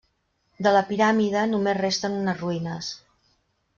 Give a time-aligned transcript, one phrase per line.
[0.67, 2.91] De la piràmide, només resten unes ruïnes.